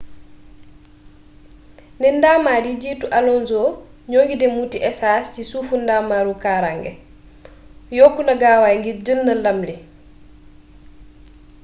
ne 1.99 2.09
ndamar 2.17 2.63
yi 2.67 2.75
jiitu 2.81 3.05
alonso 3.17 3.61
ñoo 4.09 4.23
ngi 4.25 4.35
dem 4.41 4.53
wuuti 4.57 4.77
esaas 4.89 5.25
si 5.35 5.41
sufu 5.51 5.73
ndamaru 5.83 6.33
kaaraange 6.43 6.91
yokku 7.97 8.21
na 8.25 8.33
gaawaay 8.41 8.77
ngir 8.79 8.97
jël 9.05 9.19
ndam 9.39 9.59
li 9.67 9.75